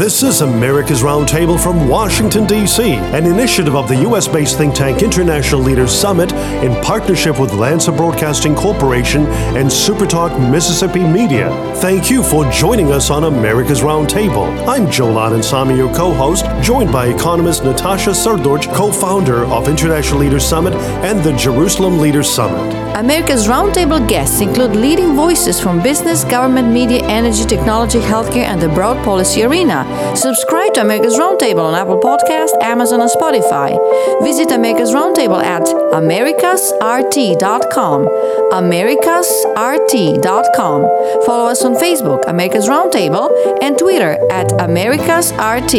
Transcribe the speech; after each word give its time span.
This 0.00 0.22
is 0.22 0.40
America's 0.40 1.02
Roundtable 1.02 1.62
from 1.62 1.86
Washington, 1.86 2.46
D.C., 2.46 2.94
an 2.94 3.26
initiative 3.26 3.76
of 3.76 3.86
the 3.86 3.96
U.S. 3.96 4.26
based 4.26 4.56
think 4.56 4.74
tank 4.74 5.02
International 5.02 5.60
Leaders 5.60 5.92
Summit 5.92 6.32
in 6.64 6.82
partnership 6.82 7.38
with 7.38 7.52
Lanser 7.52 7.92
Broadcasting 7.92 8.54
Corporation 8.54 9.26
and 9.58 9.68
Supertalk 9.68 10.50
Mississippi 10.50 11.00
Media. 11.00 11.50
Thank 11.82 12.08
you 12.08 12.22
for 12.22 12.50
joining 12.50 12.90
us 12.92 13.10
on 13.10 13.24
America's 13.24 13.82
Roundtable. 13.82 14.66
I'm 14.66 14.90
Joel 14.90 15.16
Anand 15.16 15.76
your 15.76 15.94
co 15.94 16.14
host, 16.14 16.46
joined 16.62 16.90
by 16.90 17.08
economist 17.08 17.62
Natasha 17.64 18.12
Srdoc, 18.12 18.74
co 18.74 18.90
founder 18.90 19.44
of 19.44 19.68
International 19.68 20.20
Leaders 20.20 20.46
Summit 20.46 20.72
and 21.04 21.22
the 21.22 21.36
Jerusalem 21.36 21.98
Leaders 21.98 22.30
Summit. 22.30 22.74
America's 22.96 23.46
Roundtable 23.48 24.06
guests 24.08 24.40
include 24.40 24.76
leading 24.76 25.14
voices 25.14 25.60
from 25.60 25.82
business, 25.82 26.24
government, 26.24 26.68
media, 26.68 27.02
energy, 27.04 27.44
technology, 27.44 27.98
healthcare, 27.98 28.44
and 28.44 28.60
the 28.60 28.68
broad 28.70 29.02
policy 29.04 29.42
arena. 29.42 29.89
Subscribe 30.16 30.72
to 30.74 30.80
America's 30.80 31.18
Roundtable 31.18 31.64
on 31.64 31.74
Apple 31.74 31.98
Podcast, 31.98 32.50
Amazon, 32.62 33.00
and 33.00 33.10
Spotify. 33.10 33.76
Visit 34.22 34.50
America's 34.50 34.92
Roundtable 34.92 35.42
at 35.42 35.62
americasrt.com. 35.62 38.08
americasrt.com. 38.52 40.82
Follow 41.26 41.46
us 41.46 41.64
on 41.64 41.74
Facebook, 41.76 42.28
America's 42.28 42.68
Roundtable, 42.68 43.30
and 43.62 43.78
Twitter 43.78 44.18
at 44.30 44.48
americasrt. 44.58 45.70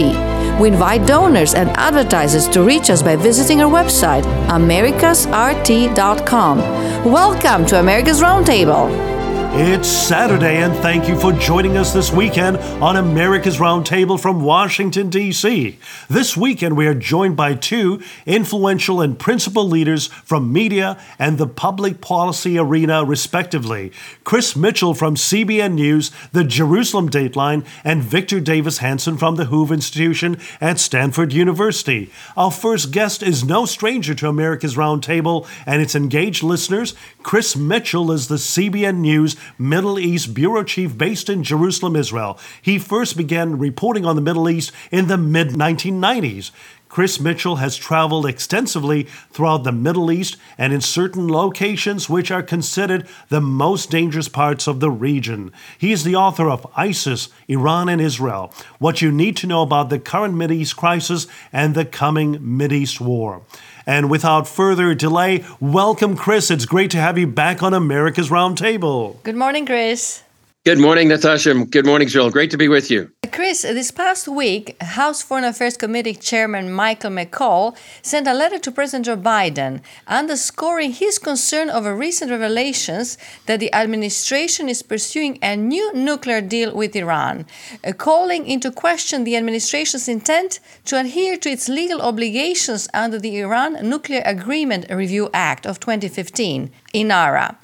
We 0.59 0.70
invite 0.70 1.05
donors 1.08 1.53
and 1.53 1.70
advertisers 1.72 2.48
to 2.50 2.64
reach 2.64 2.89
us 2.89 3.02
by 3.02 3.16
visiting 3.16 3.62
our 3.62 3.70
website, 3.70 4.23
americasrt.com. 4.48 6.58
Welcome 7.03 7.66
to 7.67 7.80
America's 7.80 8.22
Roundtable. 8.22 9.11
It's 9.54 9.90
Saturday, 9.90 10.64
and 10.64 10.73
thank 10.76 11.10
you 11.10 11.20
for 11.20 11.34
joining 11.34 11.76
us 11.76 11.92
this 11.92 12.09
weekend 12.09 12.55
on 12.82 12.96
America's 12.96 13.58
Roundtable 13.58 14.18
from 14.18 14.46
Washington, 14.46 15.09
D.C. 15.09 15.78
This 16.09 16.38
weekend, 16.38 16.78
we 16.78 16.88
are 16.88 16.94
joined 16.94 17.36
by 17.36 17.56
two 17.56 18.02
influential 18.25 19.02
and 19.02 19.20
principal 19.20 19.67
leaders 19.67 20.08
from 20.08 20.53
media 20.53 20.98
and 21.20 21.38
the 21.38 21.48
public 21.48 22.00
policy 22.00 22.58
arena, 22.58 23.03
respectively 23.03 23.92
Chris 24.23 24.56
Mitchell 24.56 24.94
from 24.94 25.16
CBN 25.16 25.73
News, 25.73 26.12
the 26.31 26.45
Jerusalem 26.45 27.09
Dateline, 27.09 27.66
and 27.84 28.02
Victor 28.02 28.40
Davis 28.40 28.78
Hanson 28.78 29.18
from 29.18 29.36
the 29.36 29.45
Hoover 29.45 29.73
Institution 29.73 30.40
at 30.62 30.80
Stanford 30.80 31.34
University. 31.34 32.09
Our 32.38 32.52
first 32.52 32.92
guest 32.92 33.22
is 33.22 33.44
no 33.44 33.66
stranger 33.66 34.16
to 34.16 34.30
America's 34.30 34.78
Roundtable 34.78 35.45
and 35.66 35.81
its 35.81 35.94
engaged 35.94 36.42
listeners. 36.42 36.95
Chris 37.23 37.55
Mitchell 37.55 38.11
is 38.11 38.27
the 38.27 38.36
CBN 38.36 38.97
News 38.97 39.36
Middle 39.58 40.00
East 40.00 40.33
bureau 40.33 40.64
chief 40.64 40.97
based 40.97 41.30
in 41.30 41.44
Jerusalem, 41.44 41.95
Israel. 41.95 42.39
He 42.61 42.80
first 42.80 43.16
began 43.16 43.58
reporting 43.58 44.05
on 44.05 44.16
the 44.16 44.22
Middle 44.22 44.50
East 44.50 44.72
in 44.91 45.08
the 45.08 45.17
mid 45.17 45.50
1990s. 45.50 46.52
Chris 46.91 47.22
Mitchell 47.22 47.55
has 47.55 47.78
traveled 47.78 48.25
extensively 48.25 49.03
throughout 49.31 49.63
the 49.63 49.72
Middle 49.72 50.11
East 50.11 50.36
and 50.58 50.73
in 50.73 50.81
certain 50.81 51.25
locations 51.30 52.09
which 52.09 52.30
are 52.31 52.44
considered 52.44 53.08
the 53.30 53.39
most 53.39 53.89
dangerous 53.89 54.28
parts 54.28 54.67
of 54.67 54.81
the 54.81 54.91
region. 54.91 55.53
He 55.78 55.94
is 55.94 56.03
the 56.03 56.17
author 56.17 56.50
of 56.50 56.67
ISIS, 56.75 57.30
Iran, 57.47 57.88
and 57.88 58.02
Israel 58.02 58.53
What 58.80 59.02
You 59.02 59.09
Need 59.09 59.38
to 59.38 59.47
Know 59.47 59.61
About 59.61 59.89
the 59.89 60.00
Current 60.00 60.33
Middle 60.33 60.58
East 60.58 60.75
Crisis 60.75 61.28
and 61.53 61.75
the 61.75 61.85
Coming 61.85 62.38
Middle 62.41 62.80
East 62.80 63.00
War. 63.00 63.44
And 63.92 64.09
without 64.09 64.47
further 64.47 64.95
delay, 64.95 65.44
welcome, 65.59 66.16
Chris. 66.16 66.50
It's 66.50 66.66
great 66.66 66.92
to 66.92 66.97
have 66.97 67.17
you 67.17 67.28
back 67.28 67.61
on 67.61 67.73
America's 67.73 68.30
Roundtable. 68.30 69.22
Good 69.23 69.36
morning, 69.36 69.66
Chris. 69.66 70.23
Good 70.64 70.80
morning, 70.80 71.09
Natasha. 71.09 71.66
Good 71.66 71.86
morning, 71.86 72.08
Joel. 72.08 72.31
Great 72.31 72.52
to 72.52 72.58
be 72.58 72.69
with 72.69 72.89
you. 72.89 73.12
Chris, 73.32 73.62
this 73.62 73.92
past 73.92 74.28
week, 74.28 74.76
House 74.82 75.22
Foreign 75.22 75.46
Affairs 75.46 75.78
Committee 75.78 76.16
Chairman 76.16 76.70
Michael 76.70 77.12
McCaul 77.12 77.78
sent 78.02 78.28
a 78.28 78.34
letter 78.34 78.60
to 78.60 78.72
President 78.72 79.06
Joe 79.06 79.16
Biden 79.16 79.82
underscoring 80.06 80.92
his 80.92 81.18
concern 81.18 81.70
over 81.70 81.96
recent 81.96 82.30
revelations 82.30 83.18
that 83.46 83.62
the 83.62 83.74
administration 83.74 84.68
is 84.68 84.84
pursuing 84.84 85.40
a 85.41 85.56
new 85.56 85.94
nuclear 85.94 86.41
deal 86.41 86.75
with 86.75 86.94
Iran, 86.94 87.46
uh, 87.86 87.94
calling 87.94 88.46
into 88.46 88.70
question 88.70 89.24
the 89.24 89.38
administration's 89.38 90.09
intent 90.09 90.59
to 90.84 91.00
adhere 91.00 91.38
to 91.38 91.50
its 91.50 91.70
legal 91.70 92.02
obligations 92.02 92.90
under 92.94 93.18
the 93.18 93.40
Iran 93.40 93.78
Nuclear 93.88 94.24
Agreement 94.25 94.88
Review 94.90 95.30
Act 95.34 95.66
of 95.66 95.80
2015, 95.80 96.70
INARA. 96.94 97.56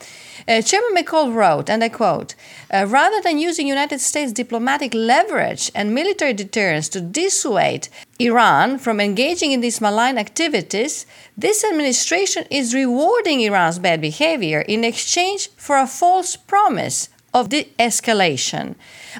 Uh, 0.47 0.61
Chairman 0.61 0.95
McCaul 0.95 1.33
wrote, 1.33 1.69
and 1.69 1.83
I 1.83 1.89
quote, 1.89 2.33
uh, 2.73 2.85
rather 2.87 3.19
than 3.21 3.37
using 3.37 3.67
United 3.67 3.99
States 3.99 4.31
diplomatic 4.31 4.93
leverage 4.93 5.69
and 5.75 5.93
military 5.93 6.31
deterrence 6.31 6.87
to 6.89 7.01
dissuade 7.01 7.89
Iran 8.17 8.77
from 8.77 9.01
engaging 9.01 9.51
in 9.51 9.59
these 9.59 9.81
malign 9.81 10.17
activities, 10.17 11.05
this 11.37 11.65
administration 11.65 12.45
is 12.49 12.73
rewarding 12.73 13.41
Iran's 13.41 13.77
bad 13.77 13.99
behavior 13.99 14.61
in 14.61 14.85
exchange 14.85 15.49
for 15.57 15.75
a 15.75 15.85
false 15.85 16.37
promise 16.37 17.09
of 17.33 17.49
de 17.49 17.65
escalation. 17.77 18.75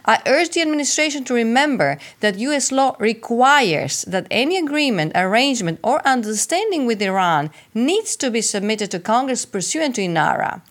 I 0.06 0.22
urge 0.26 0.52
the 0.52 0.62
administration 0.62 1.26
to 1.26 1.34
remember 1.34 1.98
that 2.22 2.40
U.S. 2.40 2.72
law 2.72 2.96
requires 3.00 4.04
that 4.04 4.28
any 4.32 4.58
agreement, 4.58 5.12
arrangement, 5.14 5.82
or 5.84 6.08
understanding 6.08 6.86
with 6.86 7.02
Iran 7.02 7.50
needs 7.74 8.16
to 8.16 8.32
be 8.32 8.42
submitted 8.42 8.92
to 8.92 9.00
Congress 9.02 9.46
pursuant 9.46 9.96
to 9.96 10.02
INARA. 10.04 10.62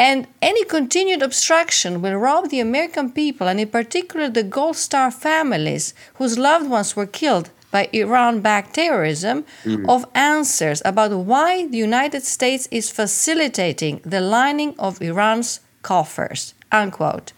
And 0.00 0.26
any 0.40 0.64
continued 0.64 1.20
obstruction 1.20 2.00
will 2.00 2.14
rob 2.14 2.48
the 2.48 2.58
American 2.58 3.12
people, 3.12 3.46
and 3.48 3.60
in 3.60 3.68
particular 3.68 4.30
the 4.30 4.42
Gold 4.42 4.76
Star 4.76 5.10
families 5.10 5.92
whose 6.14 6.38
loved 6.38 6.70
ones 6.70 6.96
were 6.96 7.04
killed 7.04 7.50
by 7.70 7.90
Iran 7.92 8.40
backed 8.40 8.76
terrorism, 8.76 9.44
mm. 9.62 9.86
of 9.86 10.06
answers 10.14 10.80
about 10.86 11.12
why 11.12 11.66
the 11.66 11.76
United 11.76 12.22
States 12.22 12.66
is 12.70 12.90
facilitating 12.90 14.00
the 14.02 14.22
lining 14.22 14.74
of 14.78 15.02
Iran's 15.02 15.60
coffers. 15.82 16.54
Unquote. 16.72 17.34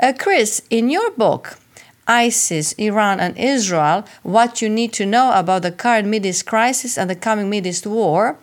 Uh, 0.00 0.14
Chris, 0.18 0.62
in 0.70 0.88
your 0.88 1.10
book, 1.10 1.58
ISIS, 2.06 2.72
Iran, 2.78 3.20
and 3.20 3.36
Israel 3.36 4.06
What 4.22 4.62
You 4.62 4.70
Need 4.70 4.94
to 4.94 5.04
Know 5.04 5.30
About 5.34 5.60
the 5.60 5.70
Current 5.70 6.08
Mideast 6.08 6.46
Crisis 6.46 6.96
and 6.96 7.10
the 7.10 7.14
Coming 7.14 7.50
Mideast 7.50 7.86
War, 7.86 8.38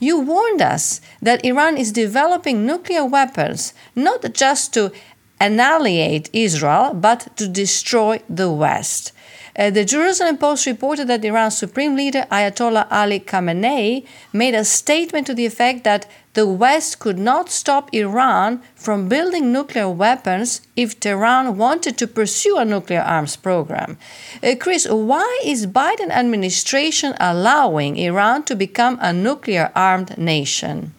you 0.00 0.18
warned 0.18 0.60
us 0.60 1.00
that 1.22 1.44
Iran 1.44 1.76
is 1.76 1.92
developing 1.92 2.66
nuclear 2.66 3.04
weapons 3.04 3.72
not 3.94 4.32
just 4.32 4.74
to 4.74 4.90
annihilate 5.38 6.28
Israel, 6.32 6.92
but 6.94 7.36
to 7.36 7.46
destroy 7.46 8.20
the 8.28 8.50
West. 8.50 9.12
Uh, 9.60 9.68
the 9.68 9.84
Jerusalem 9.84 10.38
Post 10.38 10.64
reported 10.64 11.06
that 11.08 11.22
Iran's 11.22 11.58
supreme 11.58 11.94
leader 11.94 12.24
Ayatollah 12.32 12.86
Ali 12.90 13.20
Khamenei 13.20 14.06
made 14.32 14.54
a 14.54 14.64
statement 14.64 15.26
to 15.26 15.34
the 15.34 15.44
effect 15.44 15.84
that 15.84 16.06
the 16.32 16.46
West 16.46 16.98
could 16.98 17.18
not 17.18 17.50
stop 17.50 17.92
Iran 17.92 18.62
from 18.74 19.06
building 19.06 19.52
nuclear 19.52 19.90
weapons 19.90 20.62
if 20.76 20.98
Tehran 20.98 21.58
wanted 21.58 21.98
to 21.98 22.06
pursue 22.06 22.56
a 22.56 22.64
nuclear 22.64 23.02
arms 23.02 23.36
program. 23.36 23.98
Uh, 24.42 24.54
Chris, 24.58 24.88
why 24.88 25.28
is 25.44 25.66
Biden 25.66 26.08
administration 26.08 27.12
allowing 27.20 27.98
Iran 27.98 28.44
to 28.44 28.56
become 28.56 28.96
a 29.02 29.12
nuclear 29.12 29.70
armed 29.76 30.16
nation? 30.16 30.94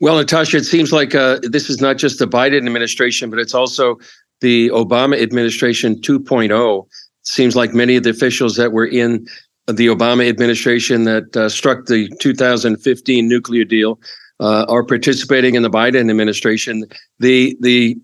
Well, 0.00 0.16
Natasha, 0.16 0.58
it 0.58 0.66
seems 0.66 0.92
like 0.92 1.14
uh, 1.14 1.38
this 1.42 1.70
is 1.70 1.80
not 1.80 1.96
just 1.96 2.18
the 2.18 2.28
Biden 2.28 2.58
administration, 2.58 3.30
but 3.30 3.38
it's 3.38 3.54
also 3.54 3.98
the 4.42 4.68
Obama 4.68 5.20
administration 5.20 5.96
2.0 6.02 6.86
seems 7.28 7.54
like 7.54 7.74
many 7.74 7.96
of 7.96 8.02
the 8.02 8.10
officials 8.10 8.56
that 8.56 8.72
were 8.72 8.86
in 8.86 9.26
the 9.66 9.86
Obama 9.86 10.28
administration 10.28 11.04
that 11.04 11.36
uh, 11.36 11.48
struck 11.48 11.86
the 11.86 12.08
2015 12.20 13.28
nuclear 13.28 13.64
deal 13.64 14.00
uh, 14.40 14.64
are 14.68 14.82
participating 14.82 15.54
in 15.54 15.62
the 15.62 15.70
Biden 15.70 16.08
administration. 16.08 16.84
The 17.18 17.56
the 17.60 17.98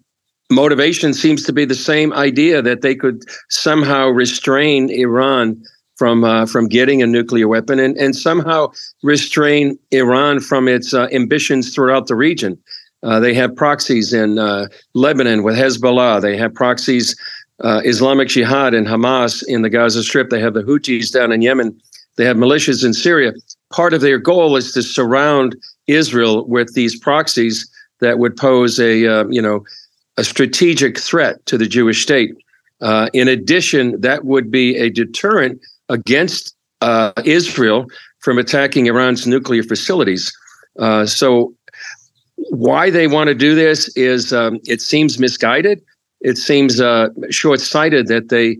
motivation 0.50 1.14
seems 1.14 1.42
to 1.44 1.52
be 1.52 1.64
the 1.64 1.74
same 1.74 2.12
idea 2.12 2.60
that 2.60 2.82
they 2.82 2.94
could 2.94 3.22
somehow 3.48 4.08
restrain 4.08 4.90
Iran 4.90 5.62
from 5.96 6.24
uh, 6.24 6.44
from 6.46 6.68
getting 6.68 7.02
a 7.02 7.06
nuclear 7.06 7.48
weapon 7.48 7.78
and 7.78 7.96
and 7.96 8.14
somehow 8.14 8.72
restrain 9.02 9.78
Iran 9.90 10.40
from 10.40 10.68
its 10.68 10.92
uh, 10.92 11.08
ambitions 11.12 11.74
throughout 11.74 12.08
the 12.08 12.16
region. 12.16 12.58
Uh, 13.02 13.20
they 13.20 13.34
have 13.34 13.54
proxies 13.54 14.12
in 14.14 14.38
uh, 14.38 14.66
Lebanon 14.94 15.42
with 15.42 15.56
Hezbollah. 15.56 16.22
They 16.22 16.38
have 16.38 16.54
proxies 16.54 17.14
uh, 17.60 17.82
Islamic 17.84 18.28
Jihad 18.28 18.74
and 18.74 18.86
Hamas 18.86 19.42
in 19.46 19.62
the 19.62 19.70
Gaza 19.70 20.02
Strip. 20.02 20.30
They 20.30 20.40
have 20.40 20.54
the 20.54 20.62
Houthis 20.62 21.12
down 21.12 21.32
in 21.32 21.42
Yemen. 21.42 21.80
They 22.16 22.24
have 22.24 22.36
militias 22.36 22.84
in 22.84 22.94
Syria. 22.94 23.32
Part 23.72 23.94
of 23.94 24.00
their 24.00 24.18
goal 24.18 24.56
is 24.56 24.72
to 24.72 24.82
surround 24.82 25.56
Israel 25.86 26.46
with 26.46 26.74
these 26.74 26.98
proxies 26.98 27.68
that 28.00 28.18
would 28.18 28.36
pose 28.36 28.78
a 28.78 29.06
uh, 29.06 29.24
you 29.28 29.42
know 29.42 29.64
a 30.16 30.24
strategic 30.24 30.98
threat 30.98 31.44
to 31.46 31.58
the 31.58 31.66
Jewish 31.66 32.02
state. 32.02 32.34
Uh, 32.80 33.08
in 33.12 33.28
addition, 33.28 34.00
that 34.00 34.24
would 34.24 34.50
be 34.50 34.76
a 34.76 34.90
deterrent 34.90 35.60
against 35.88 36.54
uh, 36.80 37.12
Israel 37.24 37.86
from 38.20 38.38
attacking 38.38 38.86
Iran's 38.86 39.26
nuclear 39.26 39.62
facilities. 39.62 40.32
Uh, 40.78 41.06
so, 41.06 41.54
why 42.50 42.90
they 42.90 43.06
want 43.06 43.28
to 43.28 43.34
do 43.34 43.54
this 43.54 43.88
is 43.96 44.32
um, 44.32 44.60
it 44.66 44.80
seems 44.80 45.18
misguided 45.18 45.82
it 46.24 46.38
seems 46.38 46.80
uh, 46.80 47.08
short-sighted 47.30 48.08
that 48.08 48.30
they 48.30 48.56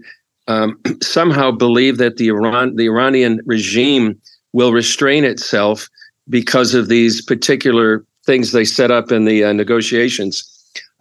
um, 0.47 0.79
somehow 1.03 1.51
believe 1.51 1.99
that 1.99 2.17
the 2.17 2.29
Iran, 2.29 2.77
the 2.77 2.87
Iranian 2.87 3.41
regime 3.47 4.21
will 4.53 4.73
restrain 4.73 5.25
itself 5.25 5.89
because 6.29 6.75
of 6.75 6.89
these 6.89 7.21
particular 7.23 8.05
things 8.25 8.53
they 8.53 8.65
set 8.65 8.91
up 8.91 9.11
in 9.11 9.25
the 9.25 9.45
uh, 9.45 9.53
negotiations. 9.53 10.51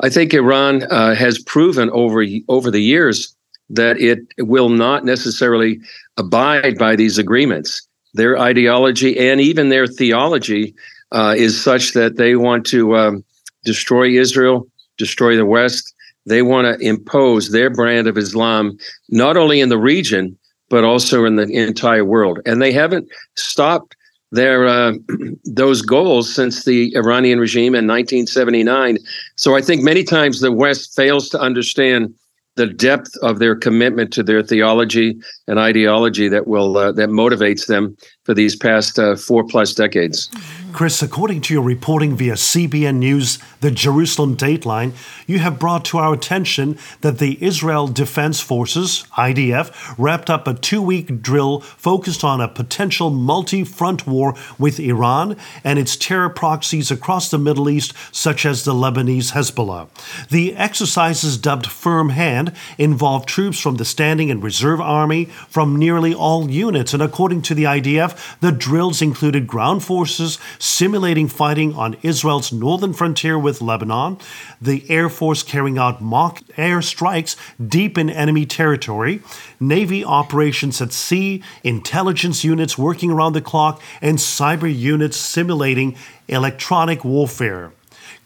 I 0.01 0.09
think 0.09 0.33
Iran 0.33 0.83
uh, 0.83 1.15
has 1.15 1.41
proven 1.41 1.89
over 1.91 2.25
over 2.49 2.71
the 2.71 2.81
years 2.81 3.35
that 3.69 3.97
it 3.99 4.19
will 4.39 4.69
not 4.69 5.05
necessarily 5.05 5.79
abide 6.17 6.77
by 6.77 6.95
these 6.95 7.17
agreements. 7.17 7.87
Their 8.13 8.37
ideology 8.37 9.17
and 9.17 9.39
even 9.41 9.69
their 9.69 9.87
theology 9.87 10.75
uh, 11.11 11.33
is 11.37 11.61
such 11.61 11.93
that 11.93 12.17
they 12.17 12.35
want 12.35 12.65
to 12.67 12.95
um, 12.95 13.23
destroy 13.63 14.09
Israel, 14.09 14.67
destroy 14.97 15.35
the 15.35 15.45
West. 15.45 15.93
They 16.25 16.41
want 16.41 16.67
to 16.67 16.85
impose 16.85 17.51
their 17.51 17.69
brand 17.69 18.07
of 18.07 18.17
Islam 18.17 18.77
not 19.09 19.37
only 19.37 19.59
in 19.59 19.69
the 19.69 19.77
region 19.77 20.37
but 20.69 20.83
also 20.83 21.25
in 21.25 21.35
the 21.35 21.43
entire 21.43 22.05
world, 22.05 22.39
and 22.45 22.61
they 22.61 22.71
haven't 22.71 23.07
stopped 23.35 23.95
their 24.31 24.67
uh, 24.67 24.93
those 25.45 25.81
goals 25.81 26.33
since 26.33 26.65
the 26.65 26.95
Iranian 26.95 27.39
regime 27.39 27.75
in 27.75 27.85
1979. 27.87 28.97
So 29.35 29.55
I 29.55 29.61
think 29.61 29.83
many 29.83 30.03
times 30.03 30.39
the 30.39 30.51
West 30.51 30.95
fails 30.95 31.29
to 31.29 31.39
understand 31.39 32.13
the 32.55 32.67
depth 32.67 33.15
of 33.21 33.39
their 33.39 33.55
commitment 33.55 34.13
to 34.13 34.23
their 34.23 34.43
theology 34.43 35.15
and 35.47 35.59
ideology 35.59 36.27
that 36.27 36.47
will 36.47 36.77
uh, 36.77 36.91
that 36.91 37.09
motivates 37.09 37.67
them 37.67 37.95
for 38.23 38.33
these 38.33 38.55
past 38.55 38.99
uh, 38.99 39.15
four 39.15 39.43
plus 39.43 39.73
decades. 39.73 40.29
Chris, 40.73 41.03
according 41.03 41.39
to 41.39 41.53
your 41.53 41.61
reporting 41.61 42.15
via 42.15 42.33
CBN 42.33 42.95
News, 42.95 43.37
the 43.61 43.69
Jerusalem 43.69 44.35
Dateline, 44.35 44.93
you 45.27 45.37
have 45.37 45.59
brought 45.59 45.85
to 45.85 45.99
our 45.99 46.13
attention 46.13 46.79
that 47.01 47.19
the 47.19 47.41
Israel 47.43 47.87
Defense 47.87 48.41
Forces, 48.41 49.05
IDF, 49.15 49.95
wrapped 49.99 50.31
up 50.31 50.47
a 50.47 50.55
two 50.55 50.81
week 50.81 51.21
drill 51.21 51.59
focused 51.59 52.23
on 52.23 52.41
a 52.41 52.47
potential 52.47 53.11
multi 53.11 53.63
front 53.63 54.07
war 54.07 54.33
with 54.57 54.79
Iran 54.79 55.37
and 55.63 55.77
its 55.77 55.95
terror 55.95 56.29
proxies 56.29 56.89
across 56.89 57.29
the 57.29 57.37
Middle 57.37 57.69
East, 57.69 57.93
such 58.11 58.43
as 58.43 58.65
the 58.65 58.73
Lebanese 58.73 59.33
Hezbollah. 59.33 59.89
The 60.29 60.55
exercises, 60.55 61.37
dubbed 61.37 61.67
Firm 61.67 62.09
Hand, 62.09 62.51
involved 62.79 63.29
troops 63.29 63.59
from 63.59 63.75
the 63.75 63.85
Standing 63.85 64.31
and 64.31 64.41
Reserve 64.41 64.81
Army 64.81 65.25
from 65.47 65.75
nearly 65.75 66.15
all 66.15 66.49
units, 66.49 66.95
and 66.95 67.03
according 67.03 67.43
to 67.43 67.53
the 67.53 67.65
IDF, 67.65 68.39
the 68.39 68.51
drills 68.51 69.01
included 69.01 69.45
ground 69.45 69.83
forces 69.83 70.39
simulating 70.63 71.27
fighting 71.27 71.75
on 71.75 71.97
Israel's 72.03 72.53
northern 72.53 72.93
frontier 72.93 73.37
with 73.37 73.61
Lebanon, 73.61 74.17
the 74.61 74.89
Air 74.89 75.09
Force 75.09 75.43
carrying 75.43 75.77
out 75.77 76.01
mock 76.01 76.39
air 76.55 76.81
strikes 76.81 77.35
deep 77.61 77.97
in 77.97 78.09
enemy 78.09 78.45
territory, 78.45 79.21
Navy 79.59 80.05
operations 80.05 80.81
at 80.81 80.93
sea, 80.93 81.43
intelligence 81.65 82.45
units 82.45 82.77
working 82.77 83.11
around 83.11 83.33
the 83.33 83.41
clock, 83.41 83.81
and 84.01 84.17
cyber 84.17 84.73
units 84.73 85.17
simulating 85.17 85.97
electronic 86.29 87.03
warfare. 87.03 87.73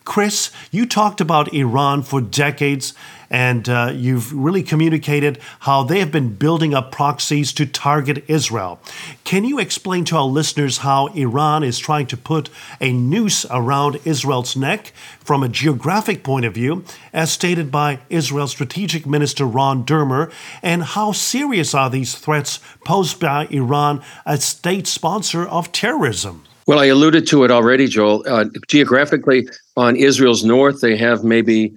Chris, 0.05 0.51
you 0.71 0.85
talked 0.85 1.19
about 1.19 1.53
Iran 1.53 2.03
for 2.03 2.21
decades, 2.21 2.93
and 3.29 3.67
uh, 3.67 3.91
you've 3.93 4.33
really 4.33 4.63
communicated 4.63 5.39
how 5.61 5.83
they 5.83 5.99
have 5.99 6.11
been 6.11 6.33
building 6.33 6.73
up 6.73 6.91
proxies 6.91 7.53
to 7.53 7.65
target 7.65 8.23
Israel. 8.27 8.79
Can 9.23 9.43
you 9.43 9.59
explain 9.59 10.05
to 10.05 10.17
our 10.17 10.25
listeners 10.25 10.79
how 10.79 11.07
Iran 11.07 11.63
is 11.63 11.79
trying 11.79 12.07
to 12.07 12.17
put 12.17 12.49
a 12.79 12.91
noose 12.91 13.45
around 13.49 13.99
Israel's 14.05 14.55
neck 14.55 14.93
from 15.19 15.43
a 15.43 15.49
geographic 15.49 16.23
point 16.23 16.45
of 16.45 16.53
view, 16.53 16.83
as 17.13 17.31
stated 17.31 17.71
by 17.71 17.99
Israel's 18.09 18.51
strategic 18.51 19.05
minister 19.05 19.45
Ron 19.45 19.83
Dermer, 19.83 20.31
and 20.61 20.83
how 20.83 21.11
serious 21.11 21.73
are 21.73 21.89
these 21.89 22.15
threats 22.15 22.59
posed 22.85 23.19
by 23.19 23.47
Iran, 23.47 24.01
a 24.25 24.37
state 24.37 24.87
sponsor 24.87 25.45
of 25.45 25.71
terrorism? 25.71 26.43
Well, 26.67 26.79
I 26.79 26.87
alluded 26.87 27.25
to 27.27 27.45
it 27.45 27.51
already, 27.51 27.87
Joel. 27.87 28.23
Uh, 28.27 28.45
geographically, 28.67 29.47
on 29.77 29.95
Israel's 29.95 30.43
north, 30.43 30.81
they 30.81 30.97
have 30.97 31.23
maybe 31.23 31.73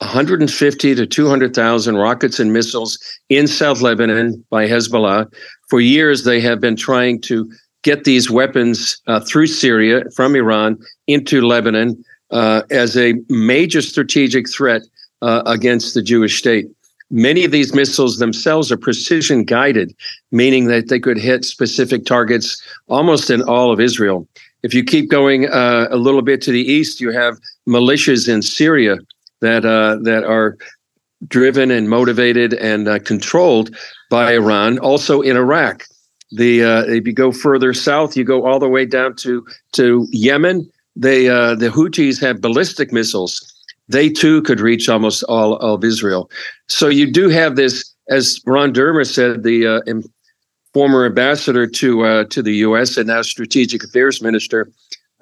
150 0.00 0.94
to 0.94 1.06
200,000 1.06 1.96
rockets 1.96 2.40
and 2.40 2.52
missiles 2.52 2.98
in 3.28 3.46
South 3.46 3.82
Lebanon 3.82 4.44
by 4.50 4.66
Hezbollah. 4.66 5.32
For 5.68 5.80
years, 5.80 6.24
they 6.24 6.40
have 6.40 6.60
been 6.60 6.76
trying 6.76 7.20
to 7.22 7.50
get 7.82 8.04
these 8.04 8.30
weapons 8.30 9.00
uh, 9.06 9.20
through 9.20 9.46
Syria 9.46 10.04
from 10.16 10.34
Iran 10.34 10.78
into 11.06 11.42
Lebanon 11.42 12.02
uh, 12.30 12.62
as 12.70 12.96
a 12.96 13.14
major 13.28 13.82
strategic 13.82 14.50
threat 14.50 14.82
uh, 15.22 15.42
against 15.46 15.94
the 15.94 16.02
Jewish 16.02 16.38
state. 16.38 16.66
Many 17.10 17.44
of 17.44 17.50
these 17.50 17.74
missiles 17.74 18.18
themselves 18.18 18.70
are 18.70 18.76
precision 18.76 19.44
guided, 19.44 19.94
meaning 20.30 20.66
that 20.66 20.88
they 20.88 21.00
could 21.00 21.18
hit 21.18 21.44
specific 21.44 22.06
targets 22.06 22.62
almost 22.88 23.30
in 23.30 23.42
all 23.42 23.72
of 23.72 23.80
Israel. 23.80 24.28
If 24.62 24.74
you 24.74 24.84
keep 24.84 25.10
going 25.10 25.48
uh, 25.48 25.88
a 25.90 25.96
little 25.96 26.22
bit 26.22 26.40
to 26.42 26.52
the 26.52 26.62
east, 26.62 27.00
you 27.00 27.10
have 27.10 27.38
militias 27.68 28.28
in 28.28 28.42
Syria 28.42 28.98
that 29.40 29.64
uh, 29.64 29.96
that 30.02 30.24
are 30.24 30.56
driven 31.28 31.70
and 31.70 31.88
motivated 31.88 32.54
and 32.54 32.88
uh, 32.88 32.98
controlled 32.98 33.74
by 34.10 34.32
Iran. 34.32 34.78
Also 34.78 35.20
in 35.20 35.36
Iraq, 35.36 35.84
the 36.30 36.64
uh, 36.64 36.82
if 36.84 37.06
you 37.06 37.12
go 37.12 37.32
further 37.32 37.72
south, 37.74 38.16
you 38.16 38.24
go 38.24 38.46
all 38.46 38.58
the 38.58 38.68
way 38.68 38.86
down 38.86 39.16
to 39.16 39.46
to 39.72 40.06
Yemen. 40.10 40.70
They 40.96 41.28
uh, 41.28 41.54
the 41.54 41.68
Houthis 41.68 42.20
have 42.20 42.40
ballistic 42.40 42.92
missiles 42.92 43.50
they 43.90 44.08
too 44.08 44.40
could 44.42 44.60
reach 44.60 44.88
almost 44.88 45.24
all 45.24 45.56
of 45.56 45.84
Israel. 45.84 46.30
So 46.68 46.88
you 46.88 47.10
do 47.10 47.28
have 47.28 47.56
this, 47.56 47.92
as 48.08 48.40
Ron 48.46 48.72
Dermer 48.72 49.04
said, 49.04 49.42
the 49.42 49.66
uh, 49.66 50.00
former 50.72 51.04
ambassador 51.04 51.66
to 51.66 52.04
uh, 52.04 52.24
to 52.30 52.40
the 52.42 52.54
U.S. 52.66 52.96
and 52.96 53.08
now 53.08 53.22
strategic 53.22 53.82
affairs 53.82 54.22
minister, 54.22 54.70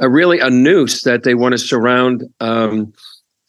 uh, 0.03 0.09
really 0.09 0.39
a 0.39 0.51
noose 0.51 1.03
that 1.03 1.23
they 1.23 1.35
want 1.35 1.53
to 1.53 1.59
surround 1.59 2.25
um, 2.41 2.93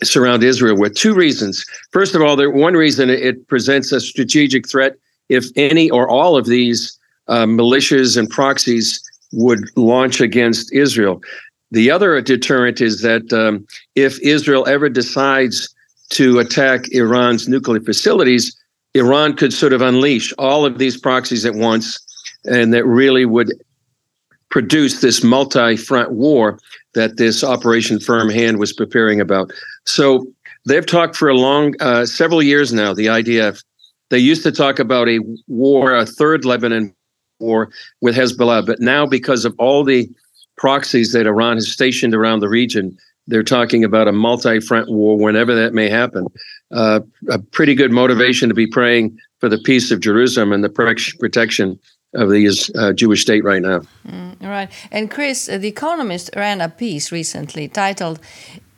surround 0.04 0.44
Israel 0.44 0.78
with. 0.78 0.96
Two 0.96 1.14
reasons. 1.14 1.66
First 1.92 2.16
of 2.16 2.22
all, 2.22 2.36
there 2.36 2.50
one 2.50 2.74
reason 2.74 3.10
it 3.10 3.48
presents 3.48 3.92
a 3.92 4.00
strategic 4.00 4.68
threat 4.68 4.96
if 5.30 5.46
any 5.56 5.90
or 5.90 6.10
all 6.10 6.38
of 6.38 6.46
these 6.46 6.98
uh, 7.28 7.46
militias 7.46 8.18
and 8.18 8.30
proxies 8.30 9.02
would 9.32 9.70
launch 9.76 10.22
against 10.22 10.74
Israel. 10.74 11.22
The 11.72 11.92
other 11.92 12.20
deterrent 12.22 12.82
is 12.82 13.02
that 13.02 13.32
um, 13.32 13.68
if 13.96 14.20
Israel 14.22 14.68
ever 14.68 14.90
decides 14.90 15.74
to 16.10 16.40
attack 16.40 16.88
Iran's 16.92 17.48
nuclear 17.48 17.82
facilities, 17.82 18.58
Iran 18.96 19.36
could 19.36 19.54
sort 19.54 19.74
of 19.74 19.82
unleash 19.82 20.34
all 20.40 20.66
of 20.66 20.80
these 20.80 20.98
proxies 20.98 21.46
at 21.46 21.54
once, 21.54 22.00
and 22.46 22.74
that 22.74 22.86
really 22.86 23.26
would 23.26 23.54
produce 24.50 25.02
this 25.02 25.24
multi 25.24 25.76
front 25.78 26.12
war 26.12 26.58
that 26.96 27.18
this 27.18 27.44
Operation 27.44 28.00
Firm 28.00 28.30
Hand 28.30 28.58
was 28.58 28.74
preparing 28.74 29.22
about. 29.22 29.52
So 29.90 30.32
they've 30.66 30.86
talked 30.86 31.16
for 31.16 31.30
a 31.30 31.36
long, 31.36 31.74
uh, 31.80 32.06
several 32.06 32.44
years 32.44 32.72
now, 32.72 32.94
the 32.94 33.08
IDF. 33.08 33.64
They 34.10 34.20
used 34.20 34.44
to 34.44 34.52
talk 34.52 34.80
about 34.80 35.10
a 35.10 35.20
war, 35.48 35.96
a 35.96 36.06
third 36.06 36.46
Lebanon 36.46 36.96
war 37.40 37.72
with 38.02 38.16
Hezbollah, 38.16 38.66
but 38.66 38.80
now 38.80 39.06
because 39.06 39.46
of 39.46 39.56
all 39.58 39.84
the 39.84 40.10
proxies 40.58 41.14
that 41.14 41.26
Iran 41.26 41.58
has 41.58 41.72
stationed 41.72 42.14
around 42.14 42.42
the 42.42 42.50
region. 42.50 42.98
They're 43.28 43.44
talking 43.44 43.84
about 43.84 44.08
a 44.08 44.12
multi 44.12 44.60
front 44.60 44.90
war 44.90 45.18
whenever 45.18 45.56
that 45.56 45.74
may 45.74 45.90
happen. 45.90 46.28
Uh, 46.72 47.00
a 47.30 47.40
pretty 47.40 47.76
good 47.76 47.92
motivation 47.92 48.50
to 48.50 48.56
be 48.56 48.68
praying 48.68 49.18
for 49.40 49.50
the 49.50 49.60
peace 49.60 49.90
of 49.92 50.02
Jerusalem 50.02 50.52
and 50.52 50.64
the 50.64 50.70
protection 50.70 51.80
of 52.14 52.30
the 52.30 52.72
uh, 52.76 52.92
Jewish 52.94 53.22
state 53.22 53.44
right 53.44 53.62
now. 53.62 53.82
Mm, 54.08 54.42
right. 54.42 54.70
And 54.92 55.10
Chris, 55.10 55.48
uh, 55.48 55.60
The 55.60 55.68
Economist 55.68 56.32
ran 56.36 56.60
a 56.60 56.70
piece 56.70 57.12
recently 57.12 57.68
titled 57.68 58.20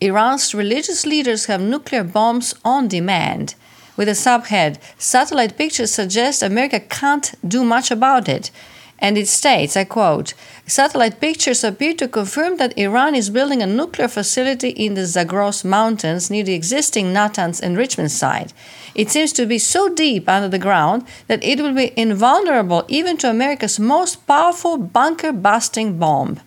Iran's 0.03 0.55
Religious 0.55 1.05
Leaders 1.05 1.45
Have 1.45 1.61
Nuclear 1.61 2.03
Bombs 2.03 2.55
on 2.65 2.87
Demand 2.87 3.53
with 3.95 4.09
a 4.09 4.13
subhead 4.13 4.79
Satellite 4.97 5.59
pictures 5.59 5.91
suggest 5.91 6.41
America 6.41 6.79
can't 6.79 7.35
do 7.47 7.63
much 7.63 7.91
about 7.91 8.27
it. 8.27 8.49
And 8.97 9.15
it 9.15 9.27
states, 9.27 9.77
I 9.77 9.83
quote, 9.83 10.33
satellite 10.65 11.21
pictures 11.21 11.63
appear 11.63 11.93
to 11.95 12.07
confirm 12.07 12.57
that 12.57 12.75
Iran 12.79 13.13
is 13.13 13.29
building 13.29 13.61
a 13.61 13.67
nuclear 13.67 14.07
facility 14.07 14.69
in 14.69 14.95
the 14.95 15.05
Zagros 15.05 15.63
Mountains 15.63 16.31
near 16.31 16.43
the 16.43 16.55
existing 16.55 17.13
Natanz 17.13 17.61
enrichment 17.61 18.09
site. 18.09 18.53
It 18.95 19.11
seems 19.11 19.31
to 19.33 19.45
be 19.45 19.59
so 19.59 19.87
deep 19.87 20.27
under 20.27 20.49
the 20.49 20.57
ground 20.57 21.05
that 21.27 21.43
it 21.43 21.59
will 21.61 21.75
be 21.75 21.93
invulnerable 21.95 22.85
even 22.87 23.17
to 23.17 23.29
America's 23.29 23.79
most 23.79 24.25
powerful 24.25 24.79
bunker 24.79 25.31
busting 25.31 25.99
bomb. 25.99 26.39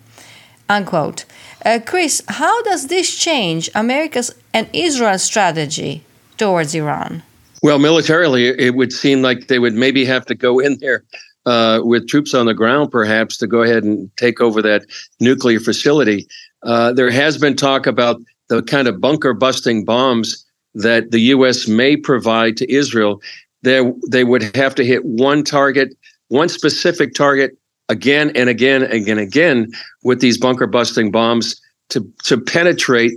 Unquote. 0.67 1.23
Uh, 1.65 1.79
Chris, 1.83 2.21
how 2.27 2.61
does 2.61 2.87
this 2.87 3.17
change 3.17 3.71
America's 3.73 4.33
and 4.53 4.69
Israel's 4.71 5.23
strategy 5.23 6.03
towards 6.37 6.75
Iran? 6.75 7.23
Well, 7.63 7.79
militarily, 7.79 8.47
it 8.47 8.75
would 8.75 8.93
seem 8.93 9.23
like 9.23 9.47
they 9.47 9.57
would 9.57 9.73
maybe 9.73 10.05
have 10.05 10.27
to 10.27 10.35
go 10.35 10.59
in 10.59 10.77
there 10.79 11.03
uh, 11.47 11.79
with 11.83 12.07
troops 12.07 12.35
on 12.35 12.45
the 12.45 12.53
ground, 12.53 12.91
perhaps, 12.91 13.37
to 13.37 13.47
go 13.47 13.63
ahead 13.63 13.83
and 13.83 14.15
take 14.17 14.39
over 14.39 14.61
that 14.61 14.85
nuclear 15.19 15.59
facility. 15.59 16.27
Uh, 16.61 16.93
there 16.93 17.09
has 17.09 17.39
been 17.39 17.55
talk 17.55 17.87
about 17.87 18.21
the 18.47 18.61
kind 18.61 18.87
of 18.87 19.01
bunker 19.01 19.33
busting 19.33 19.85
bombs 19.85 20.45
that 20.75 21.09
the 21.09 21.19
U.S. 21.19 21.67
may 21.67 21.97
provide 21.97 22.57
to 22.57 22.71
Israel. 22.71 23.21
they 23.63 23.91
they 24.11 24.23
would 24.23 24.55
have 24.55 24.75
to 24.75 24.85
hit 24.85 25.03
one 25.03 25.43
target, 25.43 25.97
one 26.27 26.49
specific 26.49 27.15
target 27.15 27.57
again 27.89 28.31
and 28.35 28.49
again 28.49 28.83
and 28.83 28.93
again, 28.93 29.17
and 29.17 29.27
again 29.27 29.71
with 30.03 30.21
these 30.21 30.37
bunker 30.37 30.67
busting 30.67 31.11
bombs 31.11 31.59
to 31.89 32.01
to 32.23 32.39
penetrate 32.39 33.13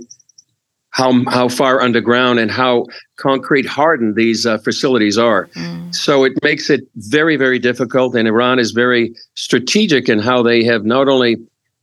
how 0.91 1.23
how 1.25 1.47
far 1.47 1.81
underground 1.81 2.39
and 2.39 2.51
how 2.51 2.85
concrete 3.17 3.65
hardened 3.65 4.15
these 4.15 4.45
uh, 4.45 4.57
facilities 4.59 5.17
are. 5.17 5.47
Mm. 5.47 5.93
So 5.93 6.23
it 6.23 6.33
makes 6.43 6.69
it 6.69 6.81
very 6.95 7.35
very 7.35 7.59
difficult. 7.59 8.15
And 8.15 8.27
Iran 8.27 8.59
is 8.59 8.71
very 8.71 9.13
strategic 9.35 10.09
in 10.09 10.19
how 10.19 10.41
they 10.43 10.63
have 10.63 10.85
not 10.85 11.07
only 11.07 11.37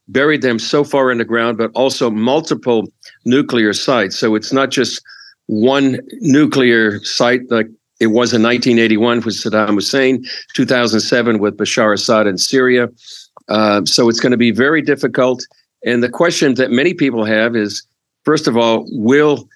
buried 0.08 0.42
them 0.42 0.58
so 0.58 0.84
far 0.84 1.10
underground, 1.10 1.58
but 1.58 1.70
also 1.74 2.10
multiple 2.10 2.88
nuclear 3.24 3.72
sites. 3.72 4.16
So 4.16 4.34
it's 4.34 4.52
not 4.52 4.70
just 4.70 5.02
one 5.46 6.00
nuclear 6.20 7.02
site 7.04 7.42
like 7.50 7.68
it 7.98 8.08
was 8.08 8.32
in 8.34 8.42
1981 8.42 9.22
with 9.22 9.34
Saddam 9.34 9.74
Hussein, 9.74 10.24
2007 10.54 11.38
with 11.38 11.56
Bashar 11.56 11.94
Assad 11.94 12.26
in 12.26 12.36
Syria. 12.36 12.88
Uh, 13.48 13.84
so 13.84 14.08
it's 14.08 14.20
going 14.20 14.32
to 14.32 14.36
be 14.36 14.50
very 14.50 14.82
difficult. 14.82 15.46
And 15.84 16.02
the 16.02 16.08
question 16.08 16.54
that 16.54 16.70
many 16.70 16.92
people 16.92 17.24
have 17.24 17.56
is 17.56 17.86
first 18.24 18.46
of 18.46 18.56
all, 18.56 18.84
will 18.90 19.48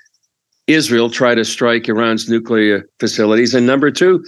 Israel 0.66 1.10
try 1.10 1.34
to 1.34 1.44
strike 1.44 1.88
Iran's 1.88 2.28
nuclear 2.28 2.88
facilities? 2.98 3.54
And 3.54 3.66
number 3.66 3.90
two, 3.90 4.24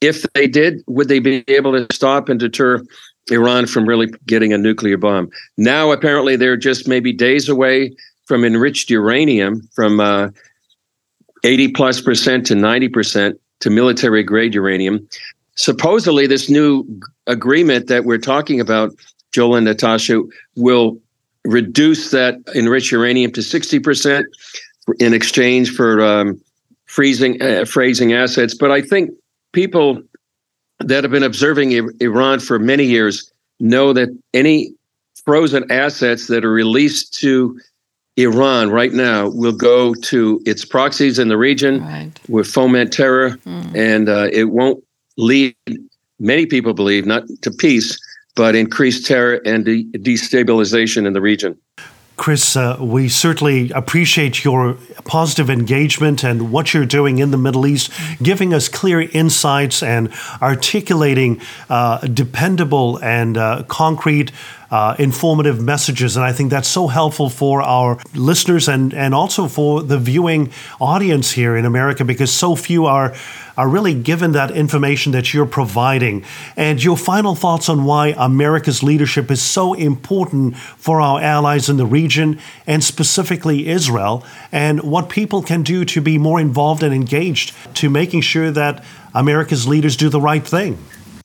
if 0.00 0.24
they 0.34 0.46
did, 0.48 0.82
would 0.88 1.08
they 1.08 1.20
be 1.20 1.44
able 1.48 1.72
to 1.72 1.86
stop 1.94 2.28
and 2.28 2.40
deter 2.40 2.82
Iran 3.30 3.66
from 3.66 3.86
really 3.86 4.08
getting 4.26 4.52
a 4.52 4.58
nuclear 4.58 4.96
bomb? 4.96 5.30
Now, 5.56 5.92
apparently, 5.92 6.36
they're 6.36 6.56
just 6.56 6.88
maybe 6.88 7.12
days 7.12 7.48
away 7.48 7.94
from 8.26 8.44
enriched 8.44 8.90
uranium 8.90 9.68
from 9.74 10.00
uh, 10.00 10.30
80 11.44 11.68
plus 11.72 12.00
percent 12.00 12.46
to 12.46 12.54
90 12.54 12.88
percent 12.88 13.40
to 13.64 13.70
military 13.70 14.22
grade 14.22 14.54
uranium. 14.54 15.08
Supposedly, 15.54 16.26
this 16.26 16.50
new 16.50 16.84
agreement 17.26 17.86
that 17.88 18.04
we're 18.04 18.18
talking 18.18 18.60
about, 18.60 18.90
Joel 19.32 19.56
and 19.56 19.64
Natasha, 19.64 20.22
will 20.54 20.98
reduce 21.46 22.10
that 22.10 22.34
enriched 22.54 22.92
uranium 22.92 23.32
to 23.32 23.40
60% 23.40 24.24
in 25.00 25.14
exchange 25.14 25.74
for 25.74 26.04
um, 26.04 26.38
freezing 26.84 27.40
uh, 27.40 27.64
freezing 27.64 28.12
assets. 28.12 28.54
But 28.54 28.70
I 28.70 28.82
think 28.82 29.10
people 29.52 30.02
that 30.80 31.02
have 31.02 31.10
been 31.10 31.22
observing 31.22 31.72
Iran 32.00 32.40
for 32.40 32.58
many 32.58 32.84
years 32.84 33.32
know 33.60 33.94
that 33.94 34.10
any 34.34 34.74
frozen 35.24 35.64
assets 35.72 36.26
that 36.26 36.44
are 36.44 36.52
released 36.52 37.14
to 37.20 37.58
Iran 38.16 38.70
right 38.70 38.92
now 38.92 39.28
will 39.28 39.52
go 39.52 39.92
to 39.94 40.40
its 40.46 40.64
proxies 40.64 41.18
in 41.18 41.28
the 41.28 41.36
region, 41.36 41.82
right. 41.82 42.10
will 42.28 42.44
foment 42.44 42.92
terror, 42.92 43.30
mm. 43.30 43.76
and 43.76 44.08
uh, 44.08 44.28
it 44.32 44.44
won't 44.44 44.84
lead, 45.16 45.56
many 46.20 46.46
people 46.46 46.74
believe, 46.74 47.06
not 47.06 47.24
to 47.42 47.50
peace, 47.50 47.98
but 48.36 48.54
increased 48.54 49.06
terror 49.06 49.40
and 49.44 49.64
de- 49.64 49.84
destabilization 49.98 51.06
in 51.06 51.12
the 51.12 51.20
region. 51.20 51.58
Chris, 52.16 52.56
uh, 52.56 52.76
we 52.80 53.08
certainly 53.08 53.70
appreciate 53.72 54.44
your 54.44 54.78
positive 55.04 55.50
engagement 55.50 56.22
and 56.22 56.52
what 56.52 56.72
you're 56.72 56.86
doing 56.86 57.18
in 57.18 57.32
the 57.32 57.36
Middle 57.36 57.66
East, 57.66 57.90
giving 58.22 58.54
us 58.54 58.68
clear 58.68 59.00
insights 59.00 59.82
and 59.82 60.12
articulating 60.40 61.40
uh, 61.68 61.98
dependable 62.06 63.02
and 63.02 63.36
uh, 63.36 63.64
concrete 63.66 64.30
uh, 64.74 64.96
informative 64.98 65.62
messages. 65.62 66.16
And 66.16 66.26
I 66.26 66.32
think 66.32 66.50
that's 66.50 66.66
so 66.66 66.88
helpful 66.88 67.30
for 67.30 67.62
our 67.62 67.96
listeners 68.12 68.68
and, 68.68 68.92
and 68.92 69.14
also 69.14 69.46
for 69.46 69.84
the 69.84 69.98
viewing 70.00 70.50
audience 70.80 71.30
here 71.30 71.56
in 71.56 71.64
America 71.64 72.04
because 72.04 72.32
so 72.32 72.56
few 72.56 72.86
are, 72.86 73.14
are 73.56 73.68
really 73.68 73.94
given 73.94 74.32
that 74.32 74.50
information 74.50 75.12
that 75.12 75.32
you're 75.32 75.46
providing. 75.46 76.24
And 76.56 76.82
your 76.82 76.96
final 76.96 77.36
thoughts 77.36 77.68
on 77.68 77.84
why 77.84 78.14
America's 78.16 78.82
leadership 78.82 79.30
is 79.30 79.40
so 79.40 79.74
important 79.74 80.56
for 80.56 81.00
our 81.00 81.20
allies 81.20 81.68
in 81.68 81.76
the 81.76 81.86
region 81.86 82.40
and 82.66 82.82
specifically 82.82 83.68
Israel, 83.68 84.26
and 84.50 84.82
what 84.82 85.08
people 85.08 85.40
can 85.44 85.62
do 85.62 85.84
to 85.84 86.00
be 86.00 86.18
more 86.18 86.40
involved 86.40 86.82
and 86.82 86.92
engaged 86.92 87.54
to 87.76 87.88
making 87.88 88.22
sure 88.22 88.50
that 88.50 88.84
America's 89.14 89.68
leaders 89.68 89.96
do 89.96 90.08
the 90.08 90.20
right 90.20 90.44
thing. 90.44 90.78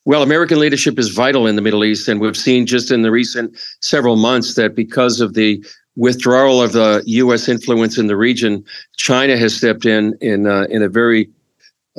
Well, 0.09 0.23
American 0.23 0.57
leadership 0.57 0.97
is 0.97 1.09
vital 1.09 1.45
in 1.45 1.55
the 1.55 1.61
Middle 1.61 1.83
East, 1.83 2.07
and 2.07 2.19
we've 2.19 2.35
seen 2.35 2.65
just 2.65 2.89
in 2.89 3.03
the 3.03 3.11
recent 3.11 3.55
several 3.81 4.15
months 4.15 4.55
that 4.55 4.73
because 4.73 5.21
of 5.21 5.35
the 5.35 5.63
withdrawal 5.95 6.63
of 6.63 6.71
the 6.71 7.03
U.S. 7.05 7.47
influence 7.47 7.95
in 7.99 8.07
the 8.07 8.17
region, 8.17 8.65
China 8.97 9.37
has 9.37 9.55
stepped 9.55 9.85
in 9.85 10.17
in 10.19 10.47
uh, 10.47 10.63
in 10.71 10.81
a 10.81 10.89
very 10.89 11.29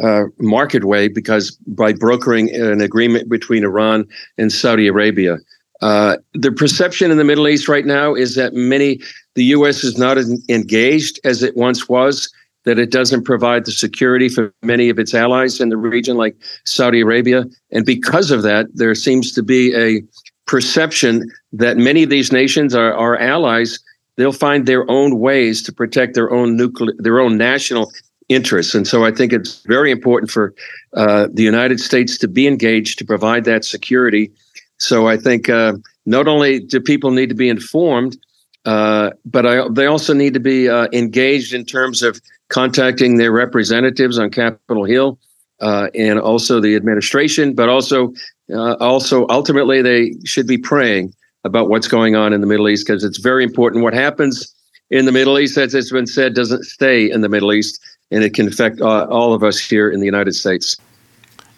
uh, 0.02 0.24
market 0.40 0.82
way 0.82 1.06
because 1.06 1.52
by 1.68 1.92
brokering 1.92 2.52
an 2.52 2.80
agreement 2.80 3.28
between 3.28 3.62
Iran 3.62 4.08
and 4.38 4.52
Saudi 4.52 4.88
Arabia. 4.88 5.38
Uh, 5.80 6.16
the 6.34 6.50
perception 6.50 7.12
in 7.12 7.16
the 7.16 7.22
Middle 7.22 7.46
East 7.46 7.68
right 7.68 7.86
now 7.86 8.16
is 8.16 8.34
that 8.34 8.54
many 8.54 8.98
the 9.36 9.44
U.S. 9.56 9.84
is 9.84 9.96
not 9.96 10.18
as 10.18 10.36
engaged 10.48 11.20
as 11.22 11.44
it 11.44 11.56
once 11.56 11.88
was 11.88 12.28
that 12.64 12.78
it 12.78 12.90
doesn't 12.90 13.24
provide 13.24 13.64
the 13.64 13.72
security 13.72 14.28
for 14.28 14.52
many 14.62 14.90
of 14.90 14.98
its 14.98 15.14
allies 15.14 15.60
in 15.60 15.70
the 15.70 15.76
region, 15.76 16.16
like 16.16 16.36
Saudi 16.64 17.00
Arabia. 17.00 17.44
And 17.70 17.86
because 17.86 18.30
of 18.30 18.42
that, 18.42 18.66
there 18.74 18.94
seems 18.94 19.32
to 19.32 19.42
be 19.42 19.74
a 19.74 20.02
perception 20.46 21.30
that 21.52 21.76
many 21.76 22.02
of 22.02 22.10
these 22.10 22.32
nations 22.32 22.74
are 22.74 22.92
our 22.94 23.16
allies. 23.18 23.78
They'll 24.16 24.32
find 24.32 24.66
their 24.66 24.90
own 24.90 25.18
ways 25.18 25.62
to 25.62 25.72
protect 25.72 26.14
their 26.14 26.30
own 26.30 26.56
nuclear, 26.56 26.92
their 26.98 27.20
own 27.20 27.38
national 27.38 27.90
interests. 28.28 28.74
And 28.74 28.86
so 28.86 29.04
I 29.04 29.10
think 29.10 29.32
it's 29.32 29.62
very 29.62 29.90
important 29.90 30.30
for 30.30 30.54
uh, 30.96 31.28
the 31.32 31.42
United 31.42 31.80
States 31.80 32.18
to 32.18 32.28
be 32.28 32.46
engaged 32.46 32.98
to 32.98 33.04
provide 33.04 33.44
that 33.44 33.64
security. 33.64 34.30
So 34.78 35.08
I 35.08 35.16
think 35.16 35.48
uh, 35.48 35.74
not 36.06 36.28
only 36.28 36.60
do 36.60 36.80
people 36.80 37.10
need 37.10 37.28
to 37.28 37.34
be 37.34 37.48
informed, 37.48 38.16
uh, 38.64 39.10
but 39.24 39.46
I, 39.46 39.68
they 39.70 39.86
also 39.86 40.14
need 40.14 40.34
to 40.34 40.40
be 40.40 40.68
uh, 40.68 40.88
engaged 40.92 41.54
in 41.54 41.64
terms 41.64 42.02
of 42.02 42.20
contacting 42.50 43.16
their 43.16 43.32
representatives 43.32 44.18
on 44.18 44.30
Capitol 44.30 44.84
Hill 44.84 45.18
uh, 45.60 45.88
and 45.94 46.18
also 46.18 46.60
the 46.60 46.76
administration, 46.76 47.54
but 47.54 47.68
also 47.68 48.12
uh, 48.52 48.74
also 48.74 49.26
ultimately 49.28 49.82
they 49.82 50.14
should 50.24 50.46
be 50.46 50.58
praying 50.58 51.14
about 51.44 51.68
what's 51.68 51.88
going 51.88 52.14
on 52.14 52.32
in 52.32 52.40
the 52.40 52.46
Middle 52.46 52.68
East 52.68 52.86
because 52.86 53.02
it's 53.02 53.18
very 53.18 53.44
important. 53.44 53.82
What 53.82 53.94
happens 53.94 54.54
in 54.90 55.06
the 55.06 55.12
Middle 55.12 55.38
East, 55.38 55.56
as 55.56 55.74
it's 55.74 55.92
been 55.92 56.06
said, 56.06 56.34
doesn't 56.34 56.64
stay 56.64 57.10
in 57.10 57.20
the 57.20 57.28
Middle 57.28 57.52
East, 57.52 57.80
and 58.10 58.22
it 58.24 58.34
can 58.34 58.48
affect 58.48 58.80
uh, 58.80 59.06
all 59.06 59.32
of 59.32 59.42
us 59.42 59.58
here 59.58 59.90
in 59.90 60.00
the 60.00 60.06
United 60.06 60.34
States. 60.34 60.76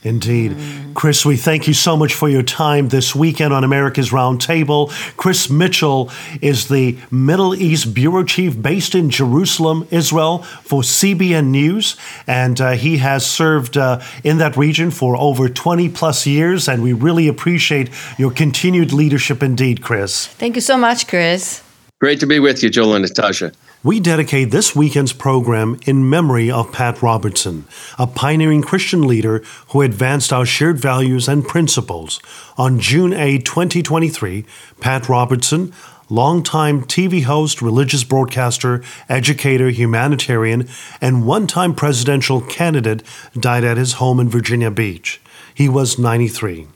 Indeed. 0.04 0.56
Chris, 0.94 1.24
we 1.24 1.36
thank 1.36 1.68
you 1.68 1.74
so 1.74 1.96
much 1.96 2.12
for 2.12 2.28
your 2.28 2.42
time 2.42 2.88
this 2.88 3.14
weekend 3.14 3.52
on 3.52 3.62
America's 3.62 4.10
Roundtable. 4.10 4.90
Chris 5.16 5.48
Mitchell 5.48 6.10
is 6.40 6.68
the 6.68 6.98
Middle 7.10 7.54
East 7.54 7.94
Bureau 7.94 8.24
Chief 8.24 8.60
based 8.60 8.96
in 8.96 9.10
Jerusalem, 9.10 9.86
Israel, 9.90 10.38
for 10.38 10.82
CBN 10.82 11.46
News. 11.46 11.96
And 12.26 12.60
uh, 12.60 12.72
he 12.72 12.98
has 12.98 13.24
served 13.24 13.76
uh, 13.76 14.00
in 14.24 14.38
that 14.38 14.56
region 14.56 14.90
for 14.90 15.16
over 15.16 15.48
20 15.48 15.88
plus 15.90 16.26
years. 16.26 16.68
And 16.68 16.82
we 16.82 16.92
really 16.92 17.28
appreciate 17.28 17.88
your 18.18 18.32
continued 18.32 18.92
leadership 18.92 19.40
indeed, 19.40 19.82
Chris. 19.82 20.26
Thank 20.26 20.56
you 20.56 20.62
so 20.62 20.76
much, 20.76 21.06
Chris. 21.06 21.62
Great 22.00 22.18
to 22.18 22.26
be 22.26 22.40
with 22.40 22.64
you, 22.64 22.70
Joel 22.70 22.96
and 22.96 23.04
Natasha. 23.04 23.52
We 23.84 23.98
dedicate 23.98 24.52
this 24.52 24.76
weekend's 24.76 25.12
program 25.12 25.80
in 25.86 26.08
memory 26.08 26.48
of 26.48 26.70
Pat 26.70 27.02
Robertson, 27.02 27.64
a 27.98 28.06
pioneering 28.06 28.62
Christian 28.62 29.08
leader 29.08 29.42
who 29.70 29.82
advanced 29.82 30.32
our 30.32 30.46
shared 30.46 30.78
values 30.78 31.26
and 31.26 31.44
principles. 31.44 32.20
On 32.56 32.78
June 32.78 33.12
8, 33.12 33.44
2023, 33.44 34.44
Pat 34.78 35.08
Robertson, 35.08 35.72
longtime 36.08 36.84
TV 36.84 37.24
host, 37.24 37.60
religious 37.60 38.04
broadcaster, 38.04 38.84
educator, 39.08 39.70
humanitarian, 39.70 40.68
and 41.00 41.26
one 41.26 41.48
time 41.48 41.74
presidential 41.74 42.40
candidate, 42.40 43.02
died 43.34 43.64
at 43.64 43.78
his 43.78 43.94
home 43.94 44.20
in 44.20 44.28
Virginia 44.28 44.70
Beach. 44.70 45.20
He 45.52 45.68
was 45.68 45.98
93. 45.98 46.68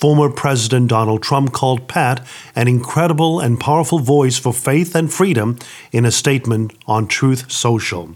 Former 0.00 0.30
President 0.30 0.88
Donald 0.88 1.22
Trump 1.22 1.52
called 1.52 1.86
Pat 1.86 2.26
an 2.56 2.68
incredible 2.68 3.38
and 3.38 3.60
powerful 3.60 3.98
voice 3.98 4.38
for 4.38 4.54
faith 4.54 4.94
and 4.94 5.12
freedom 5.12 5.58
in 5.92 6.06
a 6.06 6.10
statement 6.10 6.72
on 6.86 7.06
Truth 7.06 7.52
Social. 7.52 8.08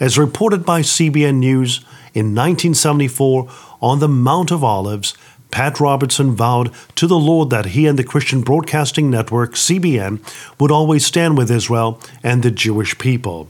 As 0.00 0.16
reported 0.16 0.64
by 0.64 0.80
CBN 0.80 1.34
News, 1.34 1.80
in 2.14 2.34
1974, 2.34 3.46
on 3.82 3.98
the 3.98 4.08
Mount 4.08 4.50
of 4.50 4.64
Olives, 4.64 5.14
Pat 5.50 5.80
Robertson 5.80 6.34
vowed 6.34 6.72
to 6.94 7.06
the 7.06 7.18
Lord 7.18 7.50
that 7.50 7.66
he 7.66 7.86
and 7.86 7.98
the 7.98 8.04
Christian 8.04 8.40
Broadcasting 8.40 9.10
Network, 9.10 9.52
CBN, 9.52 10.20
would 10.58 10.70
always 10.70 11.04
stand 11.04 11.36
with 11.36 11.50
Israel 11.50 12.00
and 12.22 12.42
the 12.42 12.50
Jewish 12.50 12.96
people. 12.96 13.48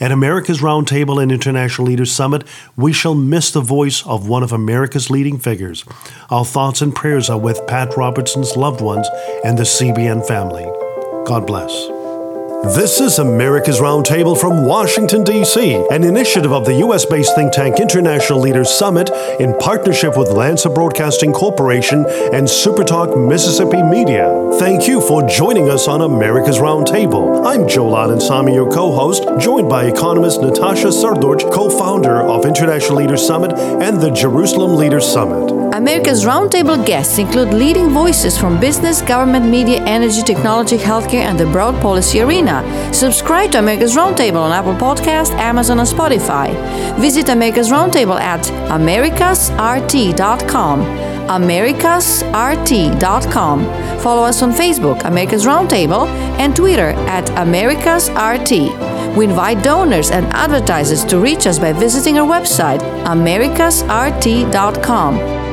At 0.00 0.12
America's 0.12 0.62
Roundtable 0.62 1.22
and 1.22 1.30
International 1.30 1.86
Leaders 1.86 2.10
Summit, 2.10 2.44
we 2.74 2.90
shall 2.90 3.14
miss 3.14 3.50
the 3.50 3.60
voice 3.60 4.04
of 4.06 4.26
one 4.26 4.42
of 4.42 4.50
America's 4.50 5.10
leading 5.10 5.38
figures. 5.38 5.84
Our 6.30 6.46
thoughts 6.46 6.80
and 6.80 6.94
prayers 6.94 7.28
are 7.28 7.38
with 7.38 7.66
Pat 7.66 7.94
Robertson's 7.98 8.56
loved 8.56 8.80
ones 8.80 9.06
and 9.44 9.58
the 9.58 9.64
CBN 9.64 10.26
family. 10.26 10.64
God 11.26 11.46
bless. 11.46 11.99
This 12.62 13.00
is 13.00 13.18
America's 13.18 13.80
Roundtable 13.80 14.38
from 14.38 14.66
Washington, 14.66 15.24
D.C., 15.24 15.86
an 15.90 16.04
initiative 16.04 16.52
of 16.52 16.66
the 16.66 16.74
U.S. 16.74 17.06
based 17.06 17.34
think 17.34 17.54
tank 17.54 17.80
International 17.80 18.38
Leaders 18.38 18.68
Summit 18.68 19.08
in 19.40 19.56
partnership 19.56 20.14
with 20.14 20.28
Lanser 20.28 20.68
Broadcasting 20.68 21.32
Corporation 21.32 22.04
and 22.34 22.46
Supertalk 22.46 23.16
Mississippi 23.28 23.82
Media. 23.82 24.28
Thank 24.58 24.86
you 24.86 25.00
for 25.00 25.26
joining 25.26 25.70
us 25.70 25.88
on 25.88 26.02
America's 26.02 26.58
Roundtable. 26.58 27.46
I'm 27.46 27.66
Joel 27.66 28.18
Samy, 28.18 28.52
your 28.52 28.70
co 28.70 28.92
host, 28.92 29.24
joined 29.38 29.70
by 29.70 29.84
economist 29.84 30.42
Natasha 30.42 30.88
Srdoc, 30.88 31.50
co 31.50 31.70
founder 31.70 32.20
of 32.20 32.44
International 32.44 32.98
Leaders 32.98 33.26
Summit 33.26 33.52
and 33.52 34.02
the 34.02 34.10
Jerusalem 34.10 34.76
Leaders 34.76 35.10
Summit. 35.10 35.59
America's 35.72 36.24
Roundtable 36.24 36.84
guests 36.84 37.18
include 37.18 37.54
leading 37.54 37.90
voices 37.90 38.36
from 38.36 38.58
business, 38.58 39.02
government, 39.02 39.46
media, 39.46 39.80
energy, 39.82 40.20
technology, 40.20 40.76
healthcare, 40.76 41.22
and 41.22 41.38
the 41.38 41.46
broad 41.46 41.80
policy 41.80 42.20
arena. 42.20 42.64
Subscribe 42.92 43.52
to 43.52 43.60
America's 43.60 43.94
Roundtable 43.94 44.40
on 44.40 44.50
Apple 44.50 44.74
Podcast, 44.74 45.30
Amazon, 45.38 45.78
and 45.78 45.88
Spotify. 45.88 46.52
Visit 46.98 47.28
America's 47.28 47.70
Roundtable 47.70 48.18
at 48.18 48.42
americasrt.com. 48.68 50.80
americasrt.com. 51.28 53.64
Follow 54.00 54.24
us 54.24 54.42
on 54.42 54.50
Facebook, 54.50 55.04
America's 55.04 55.46
Roundtable, 55.46 56.08
and 56.40 56.56
Twitter 56.56 56.94
at 57.06 57.26
americasrt. 57.46 58.50
We 59.16 59.26
invite 59.26 59.62
donors 59.62 60.10
and 60.10 60.26
advertisers 60.26 61.04
to 61.04 61.20
reach 61.20 61.46
us 61.46 61.60
by 61.60 61.72
visiting 61.72 62.18
our 62.18 62.26
website, 62.26 62.80
americasrt.com. 63.04 65.49